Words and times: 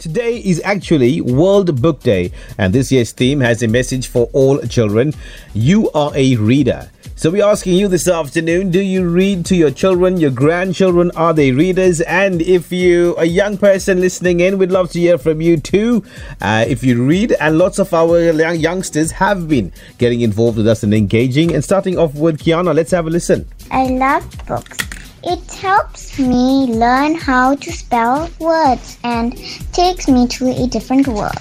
Today 0.00 0.38
is 0.38 0.62
actually 0.64 1.20
World 1.20 1.82
Book 1.82 2.00
Day, 2.00 2.32
and 2.56 2.72
this 2.72 2.90
year's 2.90 3.12
theme 3.12 3.38
has 3.40 3.62
a 3.62 3.68
message 3.68 4.08
for 4.08 4.30
all 4.32 4.58
children. 4.62 5.12
You 5.52 5.90
are 5.90 6.10
a 6.14 6.36
reader. 6.36 6.90
So 7.16 7.28
we're 7.28 7.44
asking 7.44 7.74
you 7.74 7.86
this 7.86 8.08
afternoon, 8.08 8.70
do 8.70 8.80
you 8.80 9.06
read 9.06 9.44
to 9.44 9.56
your 9.56 9.70
children, 9.70 10.16
your 10.16 10.30
grandchildren? 10.30 11.10
Are 11.16 11.34
they 11.34 11.52
readers? 11.52 12.00
And 12.00 12.40
if 12.40 12.72
you 12.72 13.14
a 13.18 13.26
young 13.26 13.58
person 13.58 14.00
listening 14.00 14.40
in, 14.40 14.56
we'd 14.56 14.70
love 14.70 14.90
to 14.92 14.98
hear 14.98 15.18
from 15.18 15.42
you 15.42 15.58
too. 15.58 16.02
Uh, 16.40 16.64
if 16.66 16.82
you 16.82 17.04
read, 17.04 17.32
and 17.32 17.58
lots 17.58 17.78
of 17.78 17.92
our 17.92 18.32
young 18.32 18.58
youngsters 18.58 19.10
have 19.10 19.50
been 19.50 19.70
getting 19.98 20.22
involved 20.22 20.56
with 20.56 20.66
us 20.66 20.82
and 20.82 20.94
engaging. 20.94 21.52
And 21.52 21.62
starting 21.62 21.98
off 21.98 22.14
with 22.14 22.38
Kiana, 22.38 22.74
let's 22.74 22.92
have 22.92 23.06
a 23.06 23.10
listen. 23.10 23.46
I 23.70 23.84
love 23.88 24.46
books. 24.46 24.89
It 25.22 25.52
helps 25.52 26.18
me 26.18 26.66
learn 26.72 27.14
how 27.14 27.54
to 27.56 27.72
spell 27.72 28.30
words 28.38 28.98
and 29.04 29.36
takes 29.72 30.08
me 30.08 30.26
to 30.28 30.48
a 30.48 30.66
different 30.66 31.08
world. 31.08 31.36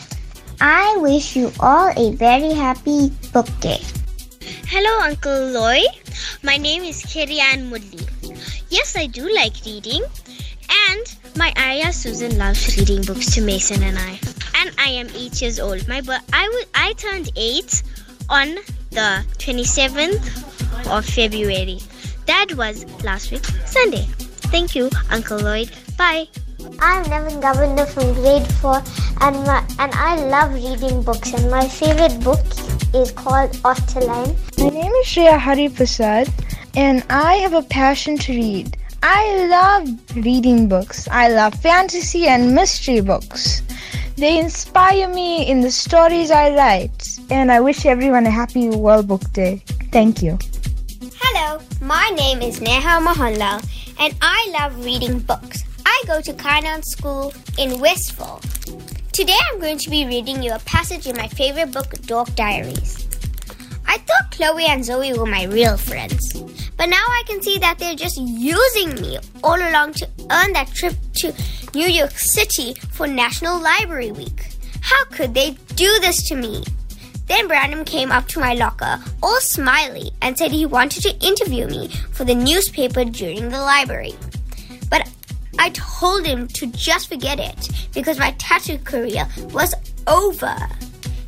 I 0.59 0.98
wish 0.99 1.36
you 1.36 1.52
all 1.59 1.89
a 1.95 2.12
very 2.16 2.52
happy 2.52 3.09
book 3.31 3.48
day. 3.62 3.80
Hello, 4.67 5.00
Uncle 5.00 5.52
Lloyd. 5.52 5.88
My 6.44 6.58
name 6.58 6.84
is 6.84 7.02
Kirian 7.03 7.70
Moodley. 7.72 8.03
Yes, 8.70 8.95
I 8.98 9.08
do 9.08 9.23
like 9.34 9.53
reading. 9.66 10.03
And 10.89 11.16
my 11.38 11.53
Aya 11.55 11.94
Susan 11.94 12.38
loves 12.38 12.77
reading 12.77 13.02
books 13.03 13.34
to 13.36 13.41
Mason 13.41 13.81
and 13.81 13.98
I. 13.98 14.20
And 14.59 14.72
I 14.77 14.89
am 14.89 15.08
eight 15.16 15.41
years 15.41 15.59
old. 15.59 15.88
My 15.88 16.02
but 16.02 16.22
I, 16.34 16.45
w- 16.45 16.66
I 16.75 16.94
turned 16.94 17.31
eight 17.38 17.81
on 18.30 18.55
the 18.91 19.23
27th 19.39 20.20
of 20.91 21.05
February. 21.05 21.80
That 22.29 22.53
was 22.55 22.85
last 23.03 23.31
week, 23.31 23.43
Sunday. 23.65 24.05
Thank 24.53 24.75
you, 24.75 24.91
Uncle 25.09 25.39
Lloyd. 25.39 25.71
Bye. 25.97 26.27
I'm 26.79 27.02
Nevin 27.09 27.41
Govender 27.41 27.88
from 27.88 28.13
grade 28.13 28.45
4 28.61 28.83
and 29.21 29.35
my, 29.47 29.65
and 29.79 29.91
I 29.95 30.13
love 30.27 30.53
reading 30.53 31.02
books 31.02 31.33
and 31.33 31.49
my 31.49 31.67
favorite 31.67 32.23
book 32.23 32.45
is 32.94 33.09
called 33.13 33.59
Off. 33.66 33.95
My 33.95 34.69
name 34.69 34.91
is 34.91 35.08
Shreya 35.08 35.39
Hari 35.39 35.69
Prasad 35.69 36.31
and 36.75 37.03
I 37.09 37.38
have 37.38 37.53
a 37.53 37.63
passion 37.63 38.16
to 38.19 38.31
read. 38.31 38.77
I 39.02 39.47
love 39.47 40.16
reading 40.16 40.67
books. 40.67 41.08
I 41.09 41.30
love 41.30 41.55
fantasy 41.55 42.27
and 42.27 42.53
mystery 42.53 43.02
books. 43.02 43.64
They 44.17 44.38
inspire 44.38 45.09
me 45.09 45.49
in 45.49 45.61
the 45.61 45.71
stories 45.71 46.30
I 46.30 46.55
write 46.55 47.09
and 47.31 47.52
I 47.52 47.59
wish 47.59 47.88
everyone 47.88 48.27
a 48.27 48.30
happy 48.30 48.69
World 48.69 49.08
Book 49.08 49.33
Day. 49.33 49.64
Thank 49.91 50.21
you. 50.21 50.38
My 51.81 52.11
name 52.13 52.41
is 52.41 52.59
Neha 52.59 52.99
Mohanlal 52.99 53.63
and 53.99 54.13
I 54.22 54.49
love 54.59 54.83
reading 54.83 55.19
books. 55.19 55.63
I 55.86 56.03
go 56.08 56.19
to 56.19 56.33
Kainan 56.33 56.83
School 56.83 57.33
in 57.58 57.80
Westville. 57.80 58.41
Today 59.13 59.38
I'm 59.49 59.61
going 59.61 59.77
to 59.77 59.89
be 59.89 60.05
reading 60.05 60.44
you 60.44 60.52
a 60.52 60.59
passage 60.59 61.08
in 61.08 61.16
my 61.16 61.30
favorite 61.30 61.71
book, 61.71 61.89
Dork 62.02 62.36
Diaries. 62.36 63.08
I 63.88 63.97
thought 63.97 64.31
Chloe 64.31 64.66
and 64.66 64.83
Zoe 64.83 65.17
were 65.17 65.25
my 65.25 65.44
real 65.45 65.77
friends, 65.77 66.33
but 66.75 66.89
now 66.89 66.97
I 66.97 67.23
can 67.25 67.41
see 67.41 67.58
that 67.59 67.80
they're 67.80 67.95
just 67.95 68.17
using 68.17 68.95
me 68.95 69.17
all 69.41 69.55
along 69.55 69.93
to 69.93 70.09
earn 70.31 70.52
that 70.52 70.73
trip 70.73 70.95
to 71.19 71.33
New 71.73 71.88
York 71.88 72.11
City 72.11 72.73
for 72.91 73.08
National 73.08 73.58
Library 73.58 74.11
Week. 74.11 74.49
How 74.81 75.05
could 75.05 75.33
they 75.33 75.52
do 75.75 75.97
this 76.02 76.27
to 76.27 76.36
me? 76.36 76.66
Then 77.30 77.47
Brandon 77.47 77.85
came 77.85 78.11
up 78.11 78.27
to 78.30 78.39
my 78.39 78.55
locker, 78.55 78.99
all 79.22 79.39
smiley, 79.39 80.11
and 80.19 80.35
said 80.35 80.52
he 80.52 80.66
wanted 80.66 81.03
to 81.03 81.25
interview 81.25 81.67
me 81.67 81.88
for 82.11 82.25
the 82.25 82.33
newspaper 82.33 83.05
during 83.05 83.49
the 83.49 83.61
library. 83.61 84.16
But 84.89 85.08
I 85.59 85.69
told 85.69 86.25
him 86.25 86.47
to 86.47 86.66
just 86.67 87.08
forget 87.08 87.39
it 87.39 87.69
because 87.94 88.17
my 88.17 88.31
tattoo 88.39 88.80
career 88.80 89.27
was 89.52 89.75
over. 90.08 90.58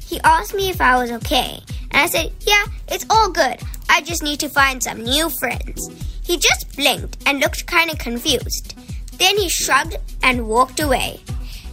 He 0.03 0.19
asked 0.23 0.55
me 0.55 0.71
if 0.71 0.81
I 0.81 0.99
was 0.99 1.11
okay, 1.11 1.61
and 1.91 2.01
I 2.01 2.07
said, 2.07 2.31
Yeah, 2.41 2.65
it's 2.87 3.05
all 3.11 3.29
good. 3.29 3.59
I 3.87 4.01
just 4.01 4.23
need 4.23 4.39
to 4.39 4.49
find 4.49 4.81
some 4.81 5.03
new 5.03 5.29
friends. 5.29 5.91
He 6.23 6.37
just 6.37 6.75
blinked 6.75 7.17
and 7.27 7.39
looked 7.39 7.67
kind 7.67 7.91
of 7.91 7.99
confused. 7.99 8.73
Then 9.19 9.37
he 9.37 9.49
shrugged 9.49 9.97
and 10.23 10.47
walked 10.47 10.79
away. 10.79 11.19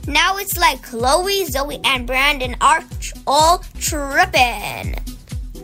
Now 0.08 0.38
it's 0.38 0.56
like 0.56 0.82
Chloe, 0.82 1.44
Zoe, 1.44 1.78
and 1.84 2.06
Brandon 2.06 2.56
are 2.62 2.82
all 3.26 3.62
tripping. 3.78 4.94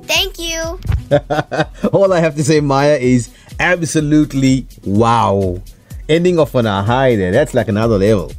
Thank 0.05 0.39
you. 0.39 0.79
all 1.95 2.13
I 2.13 2.21
have 2.21 2.37
to 2.37 2.45
say, 2.45 2.61
Maya, 2.61 2.99
is 3.01 3.31
absolutely 3.59 4.67
wow. 4.85 5.63
Ending 6.11 6.39
off 6.39 6.55
on 6.55 6.67
a 6.67 6.83
high 6.83 7.17
there. 7.17 7.33
That's 7.33 7.55
like 7.55 7.69
another 7.69 7.97
level. 7.97 8.33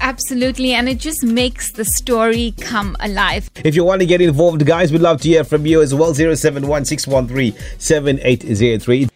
Absolutely, 0.00 0.72
and 0.72 0.88
it 0.88 0.96
just 0.96 1.22
makes 1.22 1.72
the 1.72 1.84
story 1.84 2.54
come 2.58 2.96
alive. 3.00 3.50
If 3.62 3.76
you 3.76 3.84
want 3.84 4.00
to 4.00 4.06
get 4.06 4.22
involved, 4.22 4.64
guys, 4.64 4.92
we'd 4.92 5.02
love 5.02 5.20
to 5.20 5.28
hear 5.28 5.44
from 5.44 5.66
you 5.66 5.82
as 5.82 5.94
well. 5.94 6.14
0716137803. 6.14 9.09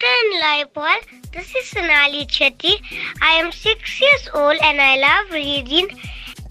Mr. 0.00 0.08
Enlighpal, 0.32 1.32
this 1.32 1.54
is 1.54 1.66
Sonali 1.68 2.24
Chetty. 2.24 2.80
I 3.20 3.32
am 3.32 3.52
six 3.52 4.00
years 4.00 4.28
old 4.32 4.56
and 4.62 4.80
I 4.80 4.96
love 4.96 5.30
reading. 5.30 5.88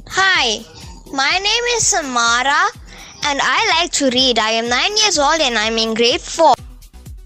Hi, 0.08 0.60
my 1.12 1.32
name 1.32 1.64
is 1.76 1.88
Samara 1.88 2.68
and 3.26 3.40
I 3.42 3.80
like 3.80 3.92
to 3.94 4.10
read. 4.12 4.38
I 4.38 4.52
am 4.52 4.70
nine 4.70 4.96
years 4.98 5.18
old 5.18 5.42
and 5.42 5.58
I'm 5.58 5.78
in 5.78 5.96
grade 5.96 6.22
four. 6.22 6.54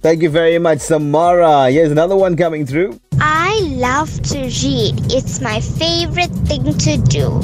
Thank 0.01 0.21
you 0.21 0.29
very 0.29 0.59
much, 0.59 0.79
Samara. 0.79 1.69
Here's 1.69 1.91
another 1.91 2.15
one 2.15 2.37
coming 2.37 2.65
through. 2.65 2.99
I 3.19 3.59
love 3.73 4.21
to 4.23 4.39
read. 4.39 5.11
It's 5.11 5.41
my 5.41 5.59
favorite 5.59 6.31
thing 6.47 6.77
to 6.77 6.97
do. 6.97 7.41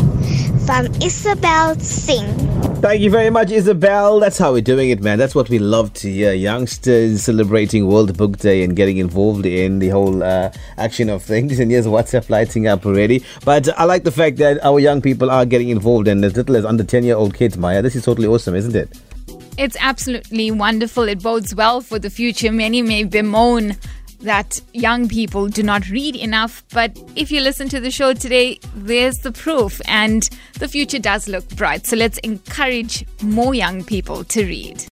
From 0.65 0.85
Isabel 1.01 1.75
Singh. 1.79 2.68
Thank 2.81 3.01
you 3.01 3.11
very 3.11 3.29
much, 3.29 3.51
Isabel. 3.51 4.21
That's 4.21 4.37
how 4.37 4.53
we're 4.53 4.61
doing 4.61 4.89
it, 4.89 5.01
man. 5.01 5.19
That's 5.19 5.35
what 5.35 5.49
we 5.49 5.59
love 5.59 5.91
to 5.95 6.09
hear. 6.09 6.31
Youngsters 6.31 7.23
celebrating 7.23 7.85
World 7.87 8.15
Book 8.15 8.37
Day 8.37 8.63
and 8.63 8.73
getting 8.73 8.99
involved 8.99 9.45
in 9.45 9.79
the 9.79 9.89
whole 9.89 10.23
uh, 10.23 10.49
action 10.77 11.09
of 11.09 11.21
things. 11.21 11.59
And 11.59 11.69
yes, 11.69 11.85
WhatsApp 11.85 12.29
lighting 12.29 12.67
up 12.67 12.85
already. 12.85 13.21
But 13.43 13.67
I 13.77 13.83
like 13.83 14.05
the 14.05 14.13
fact 14.13 14.37
that 14.37 14.63
our 14.63 14.79
young 14.79 15.01
people 15.01 15.29
are 15.29 15.45
getting 15.45 15.67
involved 15.67 16.07
and 16.07 16.23
as 16.23 16.37
little 16.37 16.55
as 16.55 16.63
under 16.63 16.85
10 16.85 17.03
year 17.03 17.17
old 17.17 17.33
kids, 17.33 17.57
Maya. 17.57 17.81
This 17.81 17.97
is 17.97 18.05
totally 18.05 18.29
awesome, 18.29 18.55
isn't 18.55 18.75
it? 18.77 18.97
It's 19.57 19.75
absolutely 19.81 20.49
wonderful. 20.49 21.03
It 21.03 21.21
bodes 21.21 21.53
well 21.53 21.81
for 21.81 21.99
the 21.99 22.09
future. 22.09 22.49
Many 22.49 22.81
may 22.81 23.03
bemoan 23.03 23.75
that 24.21 24.61
young 24.73 25.07
people 25.07 25.47
do 25.47 25.63
not 25.63 25.89
read 25.89 26.15
enough, 26.15 26.63
but 26.73 26.97
if 27.15 27.31
you 27.31 27.41
listen 27.41 27.69
to 27.69 27.79
the 27.79 27.91
show 27.91 28.13
today, 28.13 28.59
there's 28.75 29.19
the 29.19 29.31
proof, 29.31 29.81
and 29.85 30.29
the 30.59 30.67
future 30.67 30.99
does 30.99 31.27
look 31.27 31.47
bright. 31.55 31.85
So 31.85 31.95
let's 31.95 32.17
encourage 32.19 33.05
more 33.21 33.55
young 33.55 33.83
people 33.83 34.23
to 34.25 34.45
read. 34.45 34.83